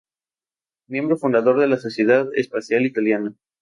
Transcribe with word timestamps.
Miembro 0.89 1.15
fundador 1.15 1.59
de 1.59 1.67
la 1.67 1.77
Sociedad 1.77 2.27
Espacial 2.33 2.87
Italiana. 2.87 3.35